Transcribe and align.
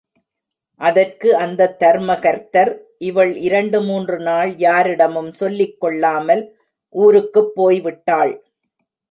அதற்கு 0.81 1.29
அந்தத் 1.35 1.75
தர்மகர்த்தர், 1.83 2.71
இவள் 2.97 3.35
இரண்டு 3.37 3.81
மூன்று 3.81 4.19
நாள் 4.19 4.57
யாரிடமும் 4.57 5.31
சொல்லிக் 5.31 5.79
கொள்ளாமல் 5.79 6.43
ஊருக்குப் 6.95 7.53
போய் 7.55 7.79
விட்டாள். 7.81 8.33